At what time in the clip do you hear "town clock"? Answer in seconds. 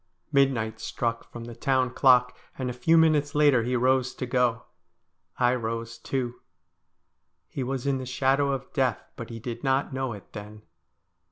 1.53-2.35